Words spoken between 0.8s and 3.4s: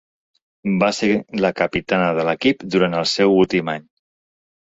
Va ser la capitana de l'equip durant el seu